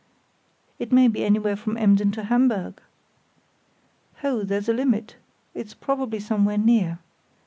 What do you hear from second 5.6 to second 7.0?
probably somewhere near.